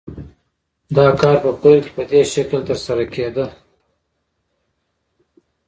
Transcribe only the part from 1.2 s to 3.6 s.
کار په پیل کې په دې شکل ترسره کېده